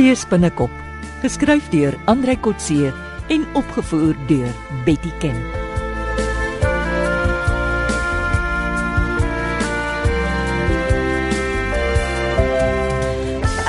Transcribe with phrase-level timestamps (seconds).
[0.00, 0.72] See spinnekop,
[1.20, 2.88] geskryf deur Andrei Kotse
[3.28, 4.48] en opgevoer deur
[4.86, 5.36] Betty Ken.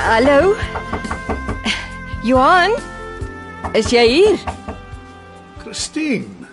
[0.06, 0.56] Hallo.
[2.24, 2.78] Johan?
[3.76, 4.40] Is jy hier?
[5.60, 6.48] Christine.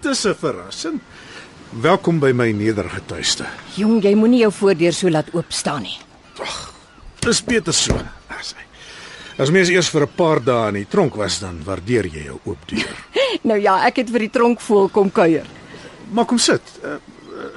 [0.00, 1.00] Dis 'n verrassing.
[1.76, 3.44] Welkom by my nederige tuiste.
[3.76, 5.98] Jong, jy moenie jou voordeur so laat oop staan nie.
[7.20, 8.00] Dis beter so.
[9.34, 12.38] As mens eers vir 'n paar dae in die tronk was, dan waardeer jy jou
[12.44, 12.96] oop deur.
[13.42, 15.46] Nou ja, ek het vir die tronkvoël kom kuier.
[16.14, 16.62] Maar kom sit.
[16.84, 16.96] Uh,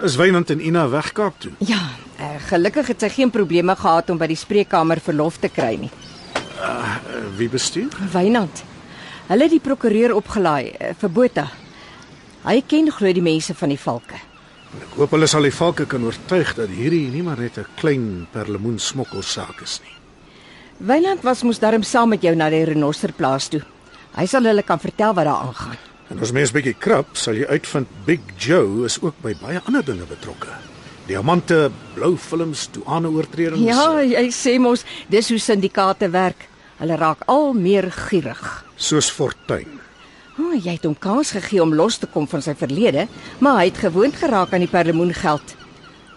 [0.03, 1.51] is Wynand en Ina weg Kaap toe?
[1.59, 1.79] Ja,
[2.19, 5.91] uh, gelukkig het sy geen probleme gehad om by die spreekkamer verlof te kry nie.
[6.57, 6.97] Uh,
[7.37, 7.93] wie bestuur?
[8.11, 8.63] Wynand.
[9.27, 11.47] Hulle het die prokureur opgelaai uh, vir Botha.
[12.43, 14.17] Hy ken glo die mense van die valke.
[14.81, 18.27] Ek hoop hulle sal die valke kan oortuig dat hierdie nie maar net 'n klein
[18.33, 19.96] perlemoen smokkelsaak is nie.
[20.77, 23.63] Wynand was mos darm saam met jou na die renosterplaas toe.
[24.13, 25.79] Hy sal hulle kan vertel wat daar aangaan.
[26.13, 29.83] En as mens bietjie krap, sal jy uitvind Big Joe is ook by baie ander
[29.85, 30.53] dinge betrokke.
[31.07, 33.65] Diamante, blou films, douane oortredings.
[33.65, 36.45] Ja, jy sê mos dis hoe syndikaate werk.
[36.77, 38.45] Hulle raak al meer gierig.
[38.77, 39.79] soos Fortuin.
[40.37, 43.07] O, oh, jy het hom kans gegee om los te kom van sy verlede,
[43.41, 45.55] maar hy het gewoond geraak aan die perlemoengeld.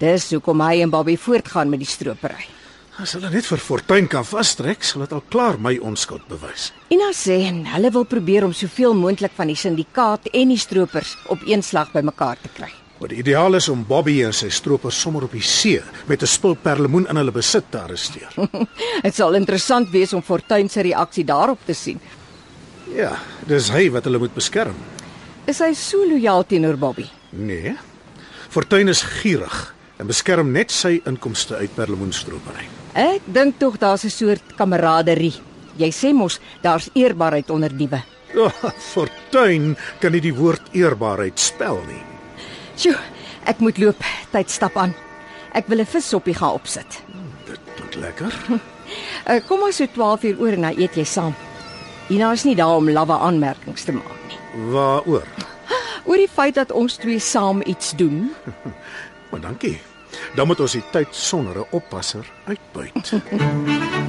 [0.00, 2.44] Dis hoekom hy en Bobby voortgaan met die stropery.
[3.00, 6.66] As hulle net vir Fortuin kan vastrek, sal dit al klaar my onskuld bewys.
[6.92, 11.14] Ina sê en hulle wil probeer om soveel moontlik van die syndikaat en die stroopers
[11.32, 12.68] op een slag bymekaar te kry.
[13.00, 16.28] Maar die ideaal is om Bobby en sy stroopers sommer op die see met 'n
[16.28, 18.28] spul perlemoen in hulle besit te arresteer.
[19.06, 22.00] Dit sal interessant wees om Fortuin se reaksie daarop te sien.
[22.96, 24.74] ja, dis hy wat hulle moet beskerm.
[25.46, 27.06] Is hy so lojaal teenoor Bobby?
[27.32, 27.76] Nee.
[28.50, 32.79] Fortuin is gierig en beskerm net sy inkomste uit perlemoenstropery.
[32.94, 35.34] Ek dink tog daar's 'n soort kameraderie.
[35.78, 38.02] Jy sê mos daar's eerbaarheid onder diewe.
[38.36, 42.02] Oh, Fortuin kan nie die woord eerbaarheid spel nie.
[42.76, 42.98] Sjoe,
[43.44, 44.02] ek moet loop.
[44.32, 44.94] Tyd stap aan.
[45.52, 47.02] Ek wil 'n vissoppie gaan opsit.
[47.46, 48.32] Dit klink lekker.
[49.26, 51.34] Uh, kom maar so 12 uur oor en dan eet jy saam.
[52.10, 54.38] Ina is nie daar om lawwe aanmerkings te maak nie.
[54.72, 55.26] Waaroor?
[56.06, 58.30] Oor die feit dat ons twee saam iets doen.
[59.30, 59.78] Maar dankie.
[60.34, 63.12] Dan moet ons die tyd sonder 'n oppasser uitbuit.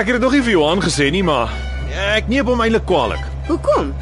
[0.00, 1.52] ek het dit nog nie vir Johan gesê nie, maar
[2.16, 3.22] ek neem hom eintlik kwaliek.
[3.46, 3.92] Hoekom?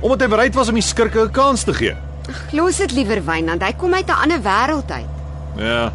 [0.00, 1.96] Omdat hy bereid was om die skurke 'n kans te gee.
[2.28, 3.62] Ag, los dit liewer Wynand.
[3.62, 5.12] Hy kom uit 'n ander wêreld uit.
[5.56, 5.92] Ja.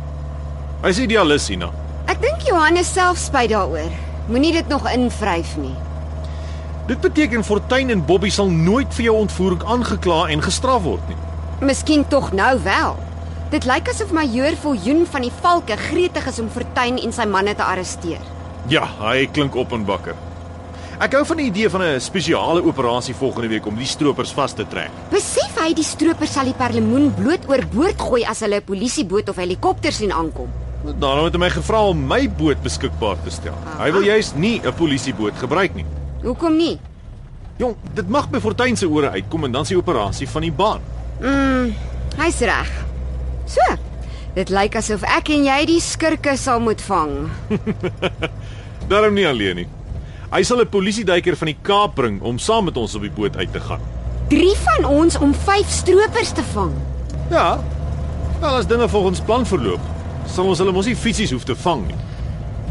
[0.82, 1.70] Hy's idealis hierna.
[2.08, 3.92] Ek dink Johannes self spyt daaroor.
[4.28, 5.76] Moenie dit nog invryf nie.
[6.88, 11.18] Dit beteken Fortuin en Bobby sal nooit vir jou ontvoering aangekla en gestraf word nie.
[11.60, 12.98] Miskien tog nou wel.
[13.50, 17.56] Dit lyk asof majoor Viljoen van die Valke gretig is om Fortuin en sy manne
[17.56, 18.41] te arresteer.
[18.70, 20.16] Ja, hy klink op en bakker.
[21.02, 24.54] Ek hou van die idee van 'n spesiale operasie volgende week om die stroopers vas
[24.54, 24.92] te trek.
[25.10, 29.36] Besef hy die stroopers sal die perlemoen bloot oorboord gooi as hulle 'n polisieboot of
[29.36, 30.48] helikopter sien aankom.
[31.00, 33.58] Daarom het hy my gevra om my boot beskikbaar te stel.
[33.80, 35.86] Hy wil juis nie 'n polisieboot gebruik nie.
[36.22, 36.80] Hoekom nie?
[37.58, 40.82] Jong, dit mag by Fortuin se ore uitkom en dan se operasie van die baan.
[41.20, 41.74] Mm,
[42.18, 42.70] hy's reg.
[43.46, 43.91] So.
[44.32, 47.16] Dit lyk asof ek en jy die skurke sal moet vang.
[48.92, 49.68] Daarom nie alleen nie.
[50.32, 53.36] Hy sal 'n polisieduiker van die Kaap bring om saam met ons op die boot
[53.36, 53.82] uit te gaan.
[54.32, 56.72] 3 van ons om 5 stroopers te vang.
[57.30, 57.60] Ja.
[58.40, 59.84] Wel as dinge volgens plan verloop,
[60.26, 62.00] sal ons hulle mos nie fisies hoef te vang nie.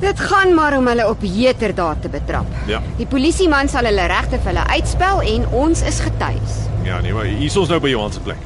[0.01, 2.47] Dit gaan maar om hulle op heterdaad te betrap.
[2.67, 2.81] Ja.
[2.97, 6.57] Die polisieman sal hulle regte vir hulle uitspel en ons is getuies.
[6.89, 8.41] Ja, nee, maar hier is ons nou by Johan se plek.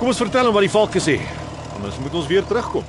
[0.00, 1.20] Kom ons vertel hom wat die valke sê.
[1.80, 2.84] Anders moet ons weer terugkom.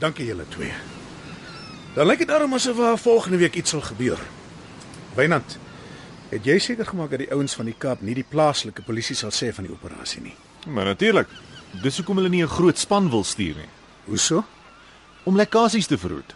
[0.00, 0.72] Dankie julle twee.
[1.92, 4.18] Dan lyk dit daarom asof daar volgende week iets sal gebeur.
[5.14, 5.58] Wynand,
[6.32, 9.30] het jy seker gemaak dat die ouens van die Kaap nie die plaaslike polisie sal
[9.36, 10.34] sê van die operasie nie?
[10.72, 11.28] Maar natuurlik.
[11.84, 13.68] Dis hoekom hulle nie 'n groot span wil stuur nie,
[14.08, 14.44] Hoeso?
[15.24, 16.34] om lekkasies te verhoed.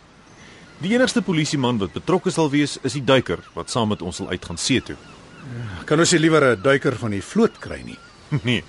[0.78, 4.28] Die enigste polisieman wat betrokke sal wees, is die duiker wat saam met ons sal
[4.28, 4.96] uitgaan see toe.
[5.84, 7.98] Kan ons nie liewer 'n duiker van die vloot kry nie?
[8.48, 8.64] Nee.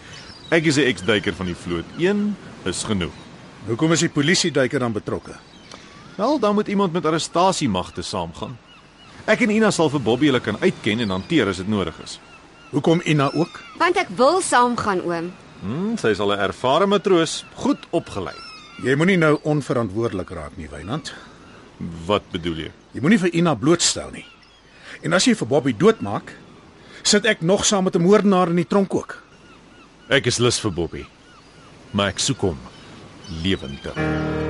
[0.50, 1.86] Ek is 'n ex-duiker van die vloot.
[2.00, 3.14] Een is genoeg.
[3.68, 5.36] Hoekom is die polisie duiker dan betrokke?
[6.16, 8.58] Wel, dan moet iemand met arrestasiemagte saamgaan.
[9.26, 12.20] Ek en Ina sal vir Bobby hulle kan uitken en hanteer as dit nodig is.
[12.72, 13.60] Hoekom Ina ook?
[13.78, 15.32] Want ek wil saamgaan, oom.
[15.62, 18.36] Hm, sy is al 'n ervare matroos, goed opgelei.
[18.84, 21.14] Jy moenie nou onverantwoordelik raak nie, Wynand.
[22.06, 22.72] Wat bedoel jy?
[22.94, 24.26] Jy moenie vir Ina blootstel nie.
[25.02, 26.34] En as jy vir Bobby doodmaak,
[27.04, 29.27] sit ek nog saam met 'n moordenaar in die tronk ook.
[30.08, 31.02] Ek is lus vir Bobby.
[31.92, 32.60] Maar ek soek hom
[33.44, 34.47] lewendig.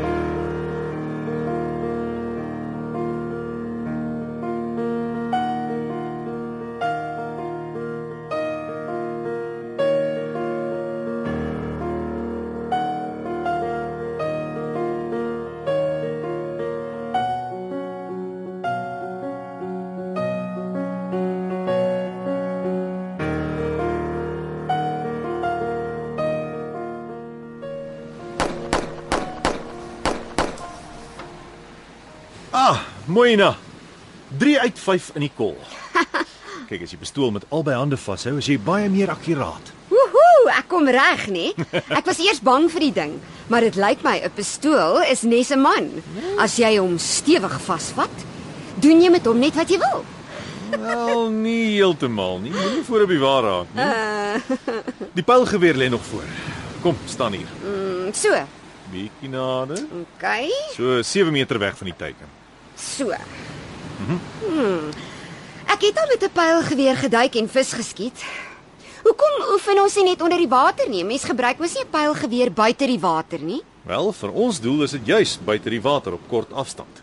[33.18, 33.56] Moina.
[34.38, 35.56] 3 uit 5 in die kol.
[36.70, 39.72] Kyk, as jy pistool met albei hande vashou, is jy baie meer akkuraat.
[39.90, 41.48] Woehoe, ek kom reg, nê?
[41.98, 43.16] Ek was eers bang vir die ding,
[43.50, 45.90] maar dit lyk my 'n pistool is nes 'n man.
[46.38, 48.14] As jy hom stewig vasvat,
[48.86, 50.06] doen jy met hom net wat jy wil.
[50.78, 52.52] Wel, nie heeltemal nie.
[52.54, 54.58] Moenie voor op die waar raak nie.
[55.16, 56.28] Die pylgeweer lê nog voor.
[56.84, 57.50] Kom, staan hier.
[57.66, 58.30] Mm, So,
[58.92, 59.82] Bietjie nader.
[60.06, 60.52] okay.
[60.76, 62.28] So 7 meter weg van die teiken.
[62.78, 63.14] So.
[63.98, 64.92] Hmm.
[65.68, 68.24] Ek het al met 'n pylgeweer geduik en vis geskiet.
[69.04, 71.04] Hoekom oefen ons nie net onder die water nie?
[71.04, 73.62] Mens gebruik mos nie 'n pylgeweer buite die water nie.
[73.86, 77.02] Wel, vir ons doel is dit juis buite die water op kort afstand.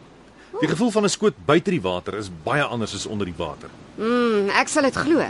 [0.60, 3.68] Die gevoel van 'n skoot buite die water is baie anders as onder die water.
[3.96, 5.24] Mm, ek sal dit glo.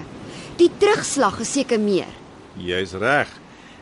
[0.57, 2.13] Die terugslag is seker meer.
[2.57, 3.29] Jy's reg.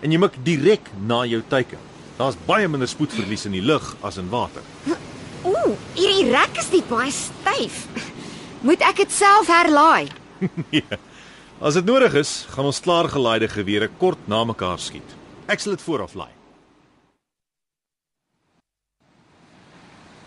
[0.00, 1.78] En jy mik direk na jou teiken.
[2.16, 4.62] Daar's baie minder spoedverlies in die lug as in water.
[5.44, 7.86] Ooh, hierdie rek is net baie styf.
[8.62, 10.10] Moet ek dit self herlaai?
[10.70, 10.98] ja.
[11.62, 15.06] As dit nodig is, gaan ons klaargelaaide gewere kort na mekaar skiet.
[15.46, 16.32] Ek sal dit vooraf laai.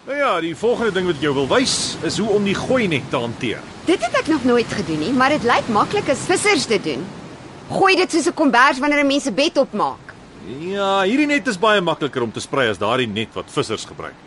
[0.06, 1.76] Nou ja, die volgende ding wat ek jou wil wys
[2.08, 3.64] is hoe om die gooi net te hanteer.
[3.88, 7.04] Dit het ek nog nooit gedoen nie, maar dit lyk maklik as vissers dit doen.
[7.74, 10.14] Gooi dit soos 'n kombers wanneer 'n mens 'n bed opmaak.
[10.60, 14.25] Ja, hierdie net is baie makliker om te sprei as daardie net wat vissers gebruik.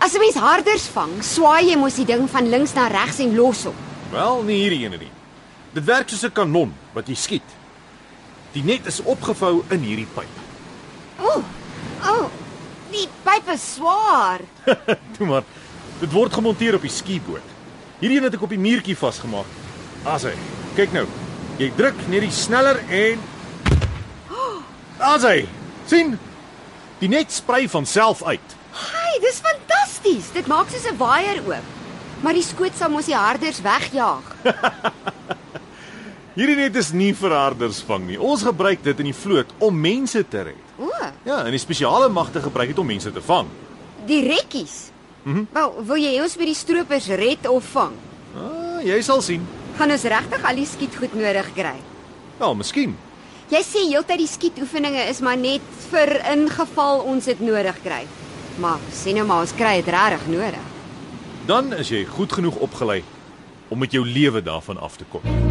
[0.00, 3.36] As 'n mens harders vang, swaai jy mos die ding van links na regs en
[3.36, 3.74] los hom.
[4.10, 5.10] Wel, nie hierdie ene nie.
[5.74, 7.48] Dit werk soos 'n kanon wat jy skiet.
[8.52, 10.34] Die net is opgevou in hierdie pyp.
[11.20, 11.42] O,
[12.08, 12.30] oh,
[12.90, 14.40] die pyp is swaar.
[15.18, 15.44] Toe maar.
[16.00, 17.44] Dit word gemonteer op die skieboot.
[18.00, 19.46] Hierdie een het ek op die muurtjie vasgemaak.
[20.04, 20.32] As hy.
[20.76, 21.06] Kyk nou.
[21.58, 23.20] Jy druk net die sneller en
[25.12, 25.46] As hy.
[25.86, 26.18] sien?
[27.00, 28.56] Die net sprei van self uit.
[28.72, 29.69] Hey, dis fantasties.
[30.02, 31.64] Dit maak soos 'n waier oop.
[32.22, 34.22] Maar die skoot sal mos die harders wegjaag.
[36.36, 38.16] Hierdie net is nie vir harders vang nie.
[38.20, 40.66] Ons gebruik dit in die vloot om mense te red.
[40.78, 40.88] O,
[41.24, 43.48] Ja, en die spesiale magte gebruik dit om mense te vang.
[44.06, 44.90] die rekkies.
[45.24, 45.36] Mhm.
[45.38, 47.92] Mm Wel, wil jy ons by die stroopers red of vang?
[48.36, 49.46] Ah, jy sal sien.
[49.76, 51.76] Gaan ons regtig al die skietgoed nodig kry?
[52.40, 52.96] Ja, miskien.
[53.50, 58.06] Jy sê heeltyd die skietoefeninge is maar net vir ingeval ons dit nodig kry.
[58.58, 60.66] Maar sien nou maar ons kry dit regtig nodig.
[61.46, 63.02] Dan is jy goed genoeg opgelei
[63.68, 65.49] om met jou lewe daarvan af te kom.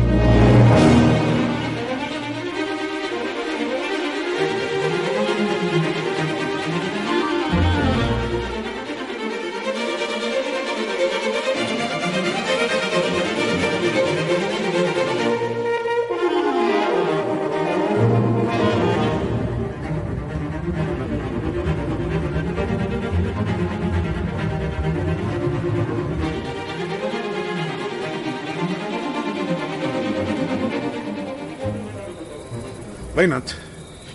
[33.20, 33.52] Wynand,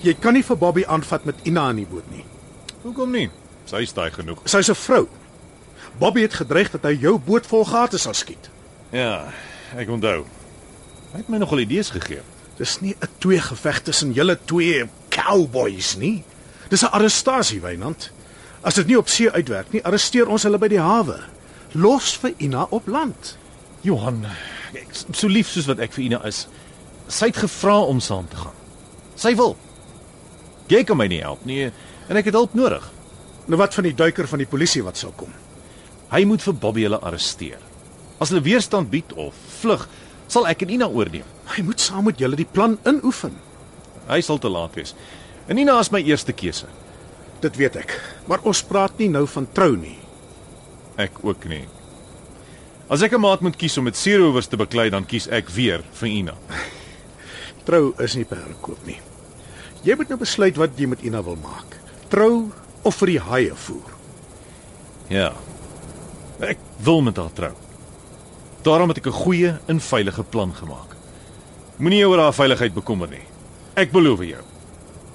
[0.01, 2.23] jy kan nie vir Bobby aanvat met Ina in die boot nie.
[2.87, 3.27] Hoekom nie?
[3.69, 4.41] Sy is daai genoeg.
[4.49, 5.09] Sy's 'n vrou.
[6.01, 8.49] Bobby het gedreig dat hy jou boot vol gate sal skiet.
[8.93, 9.29] Ja,
[9.77, 10.25] ek onthou.
[11.13, 12.23] Hy het my nogal idees gegee.
[12.57, 16.25] Dis nie 'n twee geveg tussen julle twee cowboys nie.
[16.71, 18.11] Dis 'n arrestasie, Wynand.
[18.63, 21.21] As dit nie op see uitwerk nie, arresteer ons hulle by die hawe.
[21.73, 23.37] Los vir Ina op land.
[23.81, 24.27] Johan,
[24.73, 26.49] ek so lief soos wat ek vir Ina is.
[27.09, 28.64] Sy het gevra om saam te gaan.
[29.17, 29.57] Sy wil.
[30.69, 32.85] Jy kan my nie help nie en ek het hulp nodig.
[33.47, 35.33] Nou wat van die duiker van die polisie wat sal kom?
[36.13, 37.61] Hy moet vir Bobby hulle arresteer.
[38.23, 39.87] As hulle weerstand bied of vlug,
[40.29, 41.27] sal ek en Ina oorneem.
[41.55, 43.35] Hy moet saam met julle die plan inoefen.
[44.09, 44.95] Hy sal te laat wees.
[45.49, 46.69] En Ina is my eerste keuse.
[47.45, 47.97] Dit weet ek.
[48.31, 49.99] Maar ons praat nie nou van trou nie.
[51.01, 51.65] Ek ook nie.
[52.89, 55.83] As ek 'n maat moet kies om met seerowers te beklei, dan kies ek weer
[55.93, 56.35] vir Ina.
[57.65, 58.99] Trou is nie perde koop nie.
[59.85, 61.77] Jy moet nou besluit wat jy met Ina wil maak.
[62.13, 62.51] Trou
[62.85, 63.93] of vir die haie voer.
[65.13, 65.33] Ja.
[66.41, 67.53] Ek wil met haar trou.
[68.65, 70.97] Daarom het ek 'n goeie en veilige plan gemaak.
[71.77, 73.27] Moenie oor haar veiligheid bekommer nie.
[73.75, 74.43] Ek beloof jou.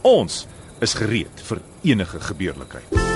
[0.02, 0.48] Ons
[0.80, 3.09] is gereed vir enige gebeurlikheid.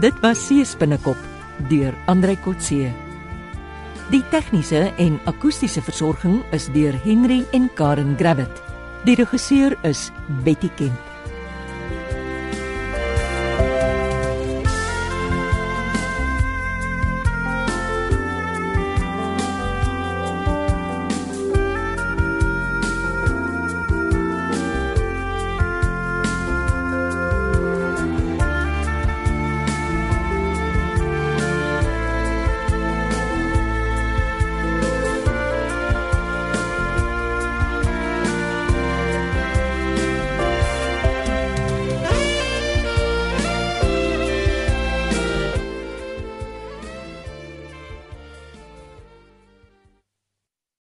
[0.00, 1.18] Dit was Seespinnekop
[1.68, 2.88] deur Andrei Kotse.
[4.08, 8.64] Die tegniese en akoestiese versorging is deur Henry en Karen Gravett.
[9.04, 10.08] Die regisseur is
[10.40, 11.09] Betty Kemp.